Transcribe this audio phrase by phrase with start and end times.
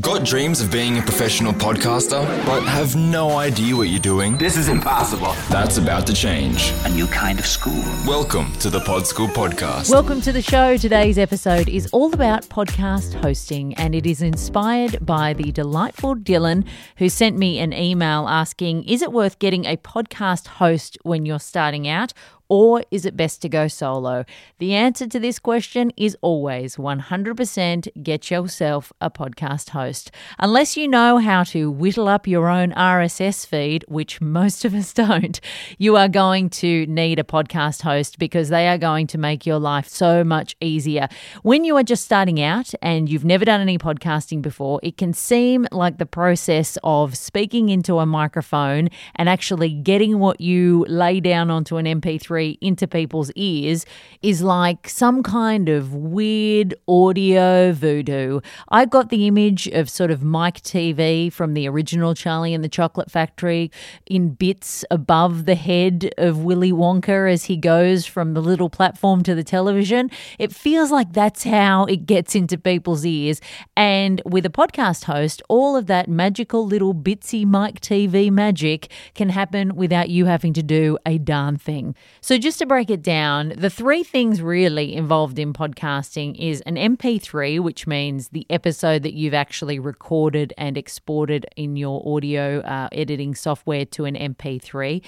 [0.00, 4.38] Got dreams of being a professional podcaster, but have no idea what you're doing?
[4.38, 5.34] This is impossible.
[5.50, 6.72] That's about to change.
[6.86, 7.84] A new kind of school.
[8.06, 9.90] Welcome to the Pod School Podcast.
[9.90, 10.78] Welcome to the show.
[10.78, 16.66] Today's episode is all about podcast hosting, and it is inspired by the delightful Dylan,
[16.96, 21.38] who sent me an email asking Is it worth getting a podcast host when you're
[21.38, 22.14] starting out?
[22.52, 24.26] Or is it best to go solo?
[24.58, 30.10] The answer to this question is always 100% get yourself a podcast host.
[30.38, 34.92] Unless you know how to whittle up your own RSS feed, which most of us
[35.02, 35.40] don't,
[35.78, 39.58] you are going to need a podcast host because they are going to make your
[39.58, 41.08] life so much easier.
[41.42, 45.14] When you are just starting out and you've never done any podcasting before, it can
[45.14, 51.18] seem like the process of speaking into a microphone and actually getting what you lay
[51.18, 53.86] down onto an MP3 into people's ears
[54.22, 58.40] is like some kind of weird audio voodoo.
[58.68, 62.68] I got the image of sort of Mike TV from the original Charlie and the
[62.68, 63.70] Chocolate Factory
[64.06, 69.22] in bits above the head of Willy Wonka as he goes from the little platform
[69.22, 70.10] to the television.
[70.38, 73.40] It feels like that's how it gets into people's ears.
[73.76, 79.28] And with a podcast host, all of that magical little bitsy Mike TV magic can
[79.30, 81.94] happen without you having to do a darn thing.
[82.24, 86.76] So, just to break it down, the three things really involved in podcasting is an
[86.76, 92.88] MP3, which means the episode that you've actually recorded and exported in your audio uh,
[92.92, 95.02] editing software to an MP3.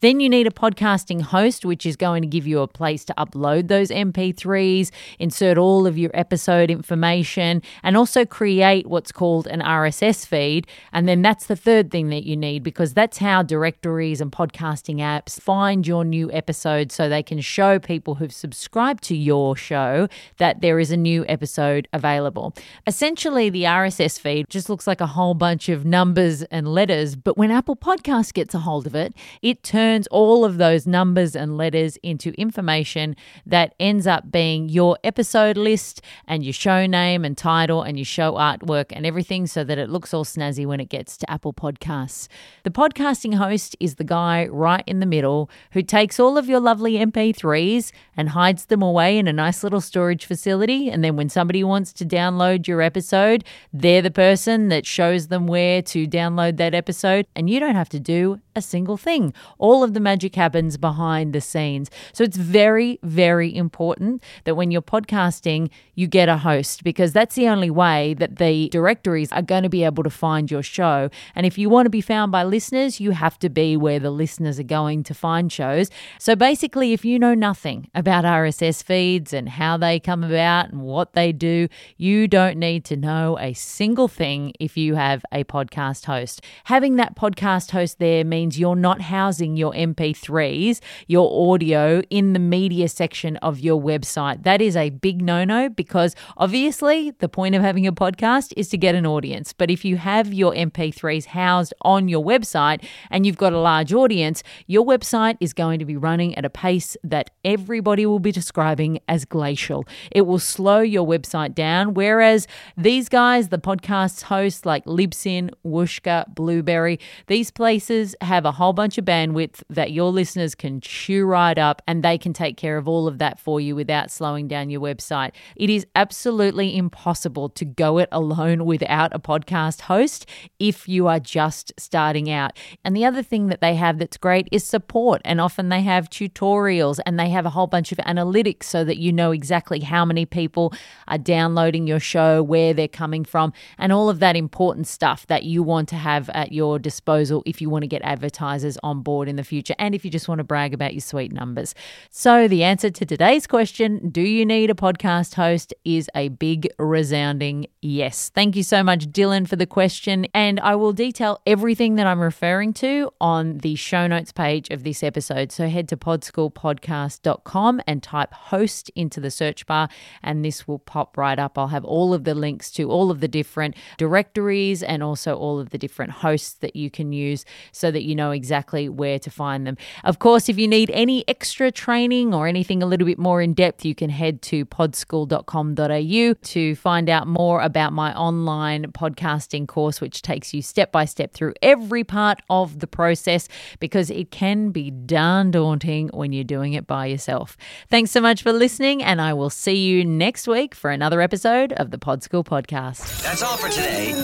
[0.00, 3.14] Then you need a podcasting host, which is going to give you a place to
[3.18, 9.60] upload those MP3s, insert all of your episode information, and also create what's called an
[9.60, 10.68] RSS feed.
[10.92, 14.98] And then that's the third thing that you need because that's how directories and podcasting
[14.98, 20.06] apps find your new episode so they can show people who've subscribed to your show
[20.36, 22.54] that there is a new episode available.
[22.86, 27.36] Essentially, the RSS feed just looks like a whole bunch of numbers and letters, but
[27.36, 29.12] when Apple Podcast gets a hold of it,
[29.42, 33.16] it turns turns all of those numbers and letters into information
[33.46, 38.04] that ends up being your episode list and your show name and title and your
[38.04, 41.54] show artwork and everything so that it looks all snazzy when it gets to Apple
[41.54, 42.28] Podcasts.
[42.64, 46.60] The podcasting host is the guy right in the middle who takes all of your
[46.60, 50.90] lovely MP3s and hides them away in a nice little storage facility.
[50.90, 55.46] And then when somebody wants to download your episode, they're the person that shows them
[55.46, 57.26] where to download that episode.
[57.34, 59.32] And you don't have to do a single thing.
[59.56, 61.90] All of the magic happens behind the scenes.
[62.12, 67.34] So it's very, very important that when you're podcasting, you get a host because that's
[67.36, 71.08] the only way that the directories are going to be able to find your show.
[71.34, 74.10] And if you want to be found by listeners, you have to be where the
[74.10, 75.88] listeners are going to find shows.
[76.18, 80.82] So basically, if you know nothing about RSS feeds and how they come about and
[80.82, 85.44] what they do, you don't need to know a single thing if you have a
[85.44, 86.42] podcast host.
[86.64, 92.32] Having that podcast host there means means you're not housing your MP3s, your audio in
[92.32, 94.42] the media section of your website.
[94.44, 98.68] That is a big no no because obviously the point of having a podcast is
[98.70, 99.52] to get an audience.
[99.52, 103.92] But if you have your MP3s housed on your website and you've got a large
[103.92, 108.32] audience, your website is going to be running at a pace that everybody will be
[108.32, 109.84] describing as glacial.
[110.10, 111.92] It will slow your website down.
[111.92, 118.52] Whereas these guys, the podcast hosts like Libsyn, Whooshkaa, Blubrry, these places have have a
[118.52, 122.56] whole bunch of bandwidth that your listeners can chew right up and they can take
[122.56, 125.32] care of all of that for you without slowing down your website.
[125.56, 130.24] It is absolutely impossible to go it alone without a podcast host
[130.60, 132.56] if you are just starting out.
[132.84, 135.20] And the other thing that they have that's great is support.
[135.24, 138.98] And often they have tutorials and they have a whole bunch of analytics so that
[138.98, 140.72] you know exactly how many people
[141.08, 145.42] are downloading your show, where they're coming from, and all of that important stuff that
[145.42, 149.00] you want to have at your disposal if you want to get advertising advertisers on
[149.02, 151.74] board in the future and if you just want to brag about your sweet numbers.
[152.10, 156.68] So, the answer to today's question do you need a podcast host is a big
[156.78, 158.28] resounding yes.
[158.28, 160.26] Thank you so much, Dylan, for the question.
[160.34, 164.84] And I will detail everything that I'm referring to on the show notes page of
[164.84, 165.50] this episode.
[165.50, 169.88] So, head to podschoolpodcast.com and type host into the search bar,
[170.22, 171.56] and this will pop right up.
[171.56, 175.58] I'll have all of the links to all of the different directories and also all
[175.58, 179.30] of the different hosts that you can use so that you know exactly where to
[179.30, 179.76] find them.
[180.04, 183.54] Of course, if you need any extra training or anything a little bit more in
[183.54, 190.00] depth, you can head to podschool.com.au to find out more about my online podcasting course,
[190.00, 194.70] which takes you step by step through every part of the process because it can
[194.70, 197.56] be darn daunting when you're doing it by yourself.
[197.88, 201.72] Thanks so much for listening, and I will see you next week for another episode
[201.74, 203.22] of the Pod School Podcast.
[203.22, 204.14] That's all for today.